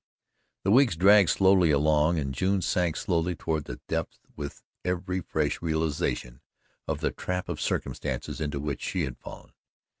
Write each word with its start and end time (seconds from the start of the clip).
The 0.63 0.71
weeks 0.71 0.95
dragged 0.95 1.29
slowly 1.29 1.69
along, 1.69 2.17
and 2.17 2.33
June 2.33 2.63
sank 2.63 2.95
slowly 2.97 3.35
toward 3.35 3.65
the 3.65 3.79
depths 3.87 4.17
with 4.35 4.63
every 4.83 5.21
fresh 5.21 5.61
realization 5.61 6.41
of 6.87 7.01
the 7.01 7.11
trap 7.11 7.47
of 7.47 7.61
circumstance 7.61 8.27
into 8.39 8.59
which 8.59 8.81
she 8.81 9.03
had 9.03 9.19
fallen. 9.19 9.51